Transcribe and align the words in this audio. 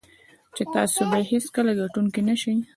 چې 0.55 0.63
تاسو 0.75 0.99
به 1.09 1.15
یې 1.19 1.29
هېڅکله 1.31 1.71
ګټونکی 1.81 2.21
نه 2.29 2.35
شئ. 2.41 2.55